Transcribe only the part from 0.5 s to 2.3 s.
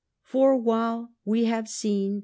while we have seen....